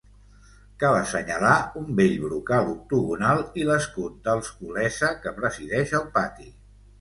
[0.83, 1.51] Cal assenyalar
[1.81, 6.51] un bell brocal octogonal i l’escut dels Olesa, que presideix el pati.